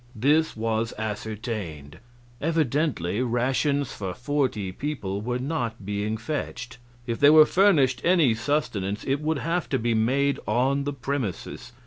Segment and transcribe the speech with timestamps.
[0.15, 1.99] This was ascertained.
[2.41, 6.79] Evidently rations for forty people were not being fetched.
[7.05, 11.71] If they were furnished any sustenance it would have to be made on the premises.